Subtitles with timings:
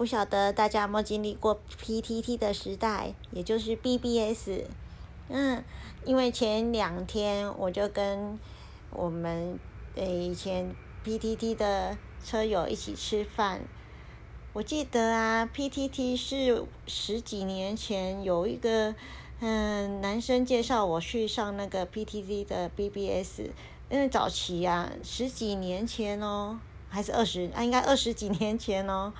[0.00, 4.62] 不晓得大家有没有经历过 PTT 的时代，也就是 BBS。
[5.28, 5.62] 嗯，
[6.06, 8.38] 因为前两天我就跟
[8.92, 9.58] 我们
[9.94, 10.74] 呃以前
[11.04, 13.60] PTT 的车友一起吃饭。
[14.54, 18.94] 我记得啊，PTT 是十几年前有一个
[19.40, 23.42] 嗯男生介绍我去上那个 PTT 的 BBS，
[23.90, 26.58] 因为早期啊，十几年前哦，
[26.88, 29.12] 还是二十啊，应该二十几年前哦。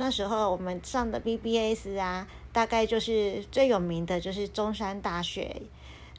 [0.00, 5.60] 那时候我们上的 BBS 啊，大概就是最有名的就是中山大学，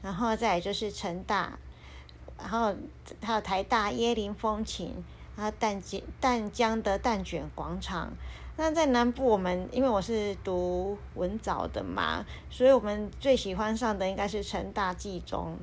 [0.02, 1.58] 然后再就是成大，
[2.38, 2.74] 然后
[3.22, 5.02] 还有台大椰林风情，
[5.34, 8.12] 然后淡江淡江的蛋卷广场。
[8.58, 15.56] 那在南部，我们因为我是读文藻的嘛，所以我们最喜欢上的应该是成大技中，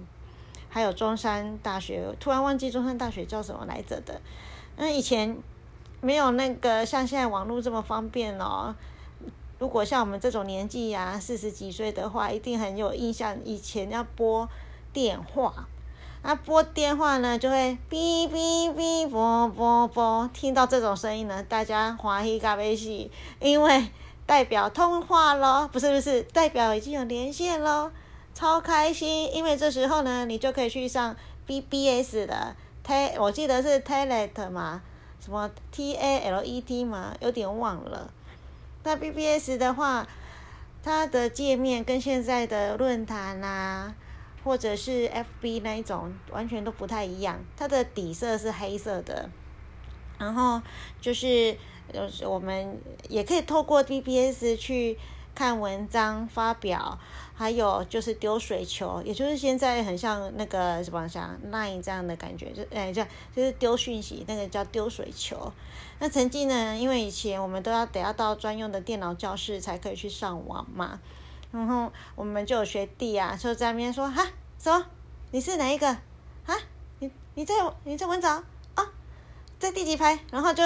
[0.70, 2.04] 还有中山大学。
[2.20, 4.20] 突然忘记中山大学叫什么来着的，
[4.76, 5.38] 那以前。
[6.02, 8.76] 没有那个像现在网络这么方便哦。
[9.60, 13.36] 如果像我们这种年纪呀，四十几岁的话，一定很有印象。
[13.44, 14.48] 以前要拨
[14.94, 15.68] 电话，
[16.22, 23.10] 啊，拨电话呢就会哔哔哔啵啵啵，听到这种声音呢，大家欢喜咖啡喜，
[23.40, 23.88] 因为
[24.28, 27.92] 代表通话咯，不是不是，代表已经有连线咯，
[28.36, 29.34] 超开心。
[29.34, 31.16] 因为这时候呢，你就可以去上
[31.48, 34.84] BBS 的 Te，我记得是 Telet 嘛。
[35.20, 38.12] 什么 T A L E T 嘛，有点忘了。
[38.84, 40.08] 那 B B S 的话，
[40.82, 43.94] 它的界面跟现在的论坛啊，
[44.44, 47.40] 或者是 F B 那一种，完全都不太一样。
[47.58, 49.30] 它的底色是黑色的，
[50.18, 50.62] 然后
[51.02, 51.58] 就是
[52.26, 54.98] 我们也可以透过 B B S 去
[55.38, 56.98] 看文章发表。
[57.36, 65.54] 还有就是丢水球，也就是现在很像那个什么像 Line 这样的感觉，就哎这就是丢讯息，那个叫丢水球。
[66.00, 71.00] 那曾经呢，因为以前我们都要得要到专用的电脑教室才可以去上网嘛，
[71.52, 74.26] 然后我们就有学弟啊，就在那边说哈，
[74.58, 74.84] 什么？
[75.30, 75.88] 你是哪一个？
[75.88, 76.58] 啊？
[76.98, 77.54] 你你在
[77.84, 78.44] 你在文藻？
[79.60, 80.18] 在第几排？
[80.32, 80.64] 然后就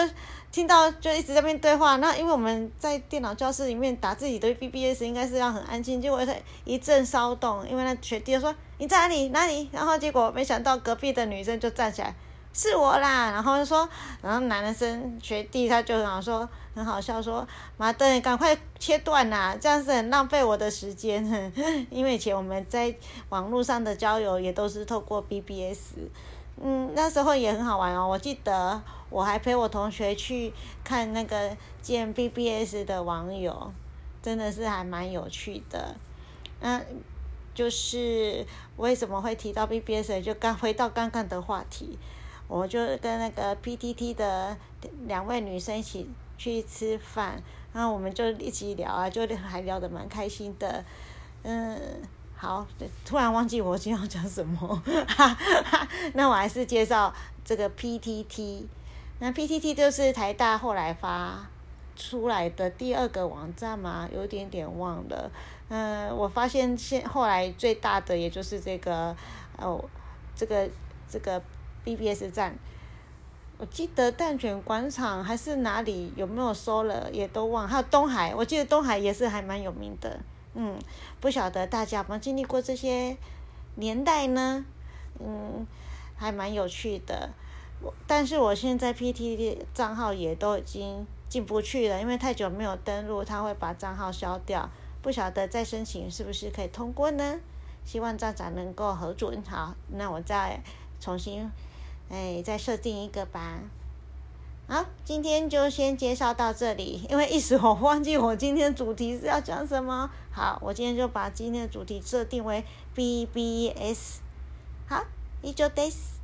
[0.52, 1.96] 听到就一直在那边对话。
[1.98, 6.02] 那因为我们在电脑教室里面打自己的 BBS，应该是要很安静。
[6.02, 6.20] 结果
[6.66, 9.70] 一阵骚动，因为那学弟说你在哪里哪里？
[9.72, 12.14] 然后结果没想到隔壁的女生就站起来，
[12.54, 13.32] 是我啦。
[13.32, 13.88] 然后就说，
[14.22, 17.48] 然后男生学弟他就很好说，很好笑说，
[17.78, 21.24] 马登赶快切断啦，这样是很浪费我的时间。
[21.90, 22.94] 因为以前我们在
[23.30, 25.94] 网络上的交友也都是透过 BBS。
[26.64, 28.08] 嗯，那时候也很好玩哦。
[28.08, 28.80] 我记得
[29.10, 33.74] 我还陪我同学去看那个见 BBS 的网友，
[34.22, 35.96] 真的是还蛮有趣的。
[36.60, 36.86] 嗯，
[37.56, 38.46] 就是
[38.78, 41.98] 为什么会提到 BBS，就刚回到刚刚的话题，
[42.48, 44.56] 我就跟那个 PTT 的
[45.08, 46.08] 两位女生一起
[46.38, 47.42] 去吃饭，
[47.74, 50.86] 然后我们就一起聊啊，就还聊得蛮开心的。
[51.42, 51.80] 嗯。
[52.42, 52.66] 好，
[53.06, 54.82] 突然忘记我今天要讲什么，
[56.16, 57.14] 那我还是介绍
[57.46, 58.64] 这个 PTT。
[59.20, 61.48] 那 PTT 就是台大后来发
[61.96, 65.32] 出来的第二个网站嘛，有点点忘了。
[65.70, 69.16] 嗯，我发现现后来最大的也就是这个
[69.60, 69.80] 哦，
[70.36, 70.68] 这个
[71.08, 71.40] 这个
[71.86, 72.56] BBS 站。
[73.60, 77.68] 我记得蛋卷广场还是哪里有没有收了，也都忘。
[77.68, 80.20] 还有东海，我记得东海也是还蛮有名的。
[80.54, 80.78] 嗯，
[81.20, 83.18] 不晓得大家有没有经历过这些
[83.76, 84.66] 年代呢？
[85.20, 85.66] 嗯，
[86.16, 87.30] 还蛮有趣的。
[88.06, 94.70] 但是我现在 PTT 账号也都已经进不去了，因为太久没有登录，他会把账号消掉。
[95.02, 97.40] 不晓得再申请是不是可以通过呢？
[97.84, 99.42] 希望站长能够核准。
[99.42, 100.62] 好，那我再
[101.00, 101.50] 重新
[102.10, 103.60] 哎再设定一个吧。
[104.72, 110.10] 好，今天就先介绍到这里，因为一时我忘记我今天主题是要讲什么。
[110.32, 112.64] 好，我今天就把今天的主题设定为
[112.96, 114.22] BBS。
[114.88, 115.04] 好，
[115.42, 116.21] 以上です。